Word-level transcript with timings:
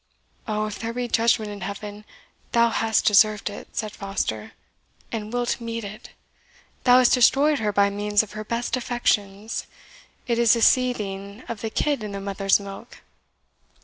"Oh, 0.47 0.65
if 0.65 0.79
there 0.79 0.91
be 0.93 1.07
judgment 1.07 1.51
in 1.51 1.61
heaven, 1.61 2.05
thou 2.53 2.69
hast 2.71 3.05
deserved 3.05 3.51
it," 3.51 3.67
said 3.75 3.91
Foster, 3.91 4.53
"and 5.11 5.31
wilt 5.31 5.61
meet 5.61 5.83
it! 5.83 6.09
Thou 6.85 6.97
hast 6.97 7.13
destroyed 7.13 7.59
her 7.59 7.71
by 7.71 7.91
means 7.91 8.23
of 8.23 8.31
her 8.31 8.43
best 8.43 8.75
affections 8.75 9.67
it 10.25 10.39
is 10.39 10.55
a 10.55 10.61
seething 10.63 11.41
of 11.47 11.61
the 11.61 11.69
kid 11.69 12.03
in 12.03 12.13
the 12.13 12.19
mother's 12.19 12.59
milk!" 12.59 13.03